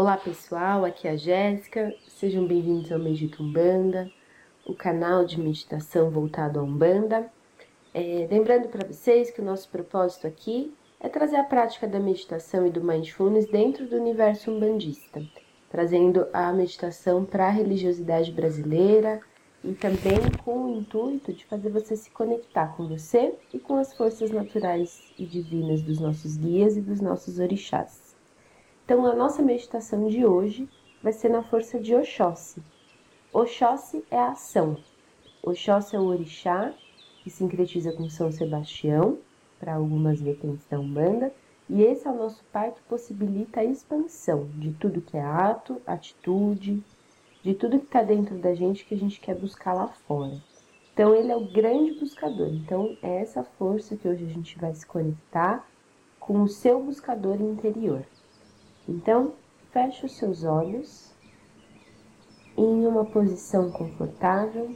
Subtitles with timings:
[0.00, 4.10] Olá pessoal, aqui é a Jéssica, sejam bem-vindos ao Medito Umbanda,
[4.64, 7.30] o canal de meditação voltado à Umbanda.
[7.92, 12.66] É, lembrando para vocês que o nosso propósito aqui é trazer a prática da meditação
[12.66, 15.22] e do mindfulness dentro do universo umbandista,
[15.68, 19.20] trazendo a meditação para a religiosidade brasileira
[19.62, 23.94] e também com o intuito de fazer você se conectar com você e com as
[23.94, 27.99] forças naturais e divinas dos nossos guias e dos nossos orixás.
[28.90, 30.68] Então, a nossa meditação de hoje
[31.00, 32.60] vai ser na força de Oxóssi.
[33.32, 34.78] Oxóssi é a ação.
[35.44, 36.74] Oxóssi é o orixá
[37.22, 39.18] que sincretiza com São Sebastião,
[39.60, 41.32] para algumas vertentes da Umbanda,
[41.68, 45.80] e esse é o nosso pai que possibilita a expansão de tudo que é ato,
[45.86, 46.82] atitude,
[47.44, 50.36] de tudo que está dentro da gente que a gente quer buscar lá fora.
[50.92, 52.48] Então, ele é o grande buscador.
[52.48, 55.64] Então, é essa força que hoje a gente vai se conectar
[56.18, 58.04] com o seu buscador interior.
[58.90, 59.34] Então,
[59.70, 61.14] feche os seus olhos
[62.56, 64.74] em uma posição confortável,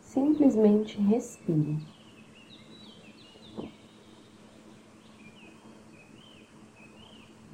[0.00, 1.78] simplesmente respire.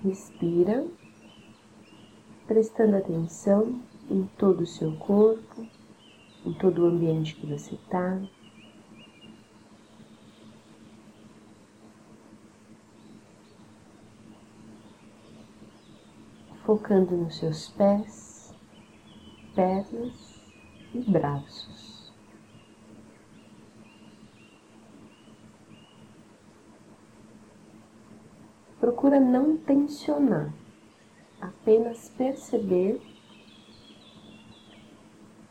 [0.03, 0.87] Respira,
[2.47, 3.79] prestando atenção
[4.11, 5.67] em todo o seu corpo,
[6.47, 8.19] em todo o ambiente que você está.
[16.69, 18.55] Focando nos seus pés,
[19.55, 20.39] pernas
[20.93, 22.13] e braços.
[28.79, 30.53] Procura não tensionar,
[31.41, 33.01] apenas perceber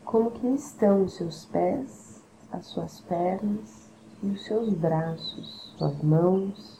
[0.04, 3.90] como que estão os seus pés, as suas pernas
[4.22, 6.77] e os seus braços, suas mãos.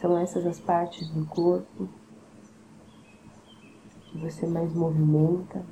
[0.00, 1.86] São essas as partes do corpo
[4.10, 5.62] que você mais movimenta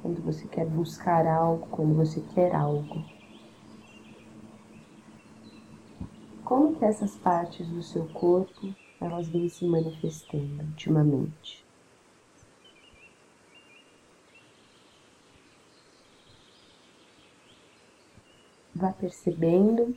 [0.00, 3.04] quando você quer buscar algo, quando você quer algo.
[6.44, 11.64] Como que essas partes do seu corpo elas vêm se manifestando ultimamente?
[18.74, 19.96] vá percebendo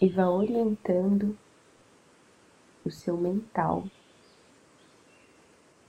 [0.00, 1.36] e vá orientando
[2.84, 3.88] o seu mental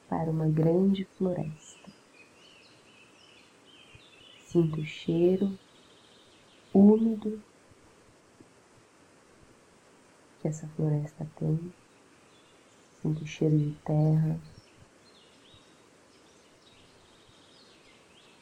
[0.07, 1.91] para uma grande floresta.
[4.45, 5.59] Sinta o cheiro
[6.73, 7.41] úmido
[10.41, 11.73] que essa floresta tem.
[13.01, 14.39] Sinta o cheiro de terra.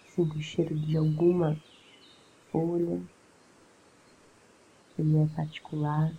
[0.05, 1.59] Sinta o cheiro de alguma
[2.51, 3.01] folha,
[4.97, 6.13] ele é particular.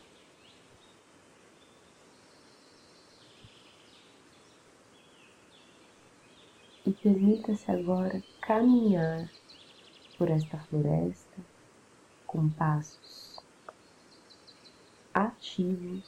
[6.85, 9.31] E permita-se agora caminhar
[10.17, 11.43] por esta floresta
[12.27, 13.37] com passos
[15.13, 16.05] ativos,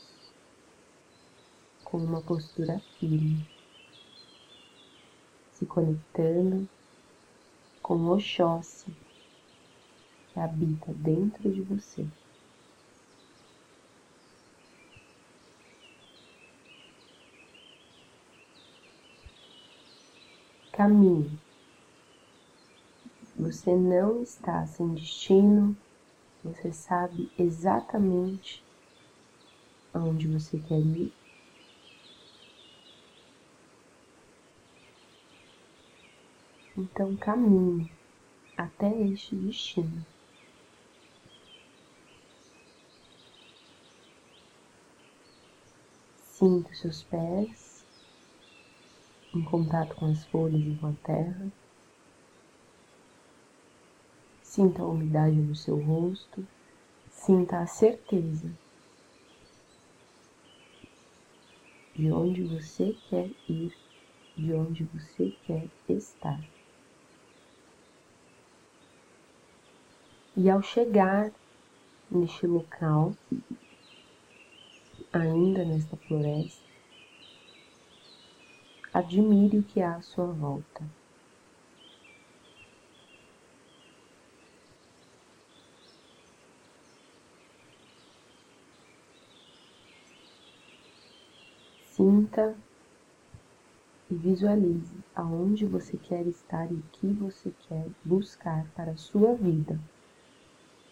[1.83, 3.45] com uma postura firme,
[5.53, 6.69] se conectando
[7.83, 8.95] com o Oxóssi
[10.33, 12.07] que habita dentro de você.
[20.79, 21.37] Caminhe.
[23.37, 25.77] Você não está sem destino,
[26.45, 28.65] você sabe exatamente
[29.93, 31.13] aonde você quer ir.
[36.77, 37.91] Então caminhe
[38.57, 40.07] até este destino.
[46.23, 47.68] Sinta seus pés
[49.35, 51.53] em contato com as folhas e com a terra.
[54.43, 56.47] Sinta a umidade no seu rosto.
[57.11, 58.51] Sinta a certeza
[61.95, 63.77] de onde você quer ir,
[64.37, 66.41] de onde você quer estar.
[70.37, 71.33] E ao chegar
[72.09, 73.13] neste local,
[75.13, 76.68] ainda nesta floresta,
[78.99, 80.85] admire o que há à sua volta.
[91.85, 92.57] Sinta
[94.11, 99.33] e visualize aonde você quer estar e o que você quer buscar para a sua
[99.35, 99.79] vida.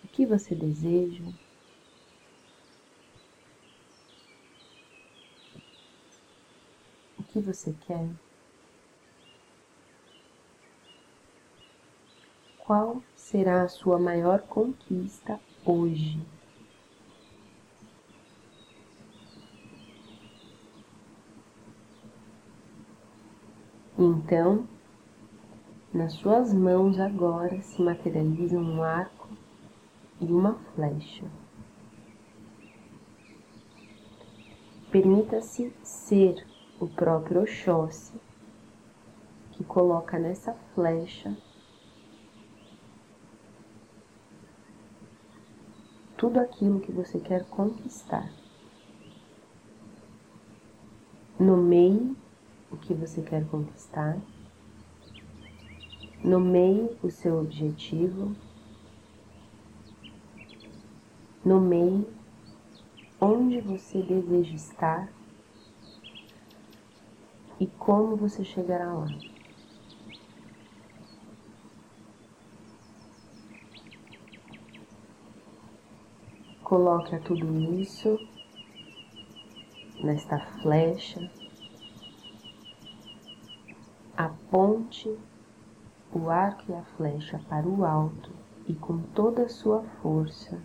[0.04, 1.24] O que você deseja,
[7.36, 8.08] que você quer?
[12.60, 16.18] Qual será a sua maior conquista hoje?
[23.98, 24.66] Então,
[25.92, 29.28] nas suas mãos agora se materializa um arco
[30.22, 31.26] e uma flecha.
[34.90, 38.12] Permita-se ser o próprio Oxóssi
[39.52, 41.36] que coloca nessa flecha
[46.16, 48.30] tudo aquilo que você quer conquistar.
[51.38, 52.16] Nomeie
[52.70, 54.18] o que você quer conquistar.
[56.24, 58.34] Nomeie o seu objetivo.
[61.44, 62.06] Nomeie
[63.20, 65.08] onde você deseja estar
[67.58, 69.12] e como você chegará lá.
[76.62, 78.18] Coloque tudo isso
[80.02, 81.30] nesta flecha
[84.16, 85.16] Aponte
[86.12, 88.32] o arco e a flecha para o alto
[88.66, 90.60] e com toda a sua força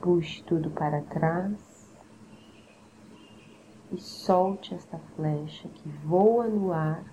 [0.00, 1.69] puxe tudo para trás
[3.92, 7.04] e solte esta flecha que voa no ar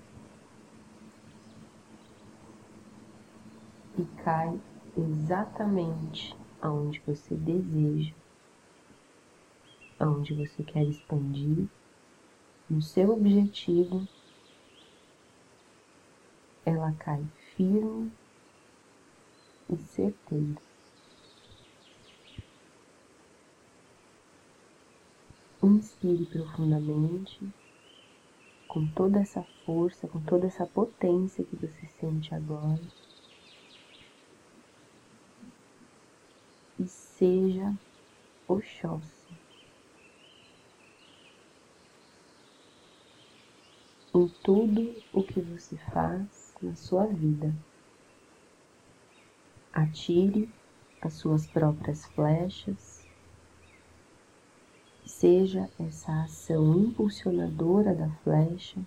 [3.98, 4.60] e cai
[4.96, 8.14] exatamente aonde você deseja
[10.00, 11.68] aonde você quer expandir,
[12.70, 14.08] no seu objetivo,
[16.66, 17.26] ela cai
[17.56, 18.12] firme
[19.70, 20.67] e certeira.
[25.68, 27.54] Inspire profundamente,
[28.70, 32.82] com toda essa força, com toda essa potência que você sente agora.
[36.80, 37.78] E seja
[38.48, 39.28] Oxóssi.
[44.16, 47.54] em tudo o que você faz na sua vida.
[49.74, 50.50] Atire
[51.02, 52.97] as suas próprias flechas,
[55.08, 58.80] seja essa ação impulsionadora da flecha,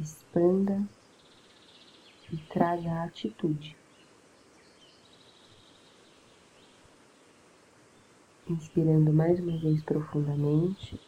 [0.00, 0.82] expanda
[2.32, 3.76] e traga a atitude.
[8.48, 10.98] Inspirando mais uma vez profundamente.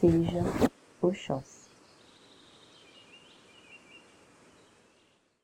[0.00, 0.42] seja
[1.02, 1.59] Oxóssi.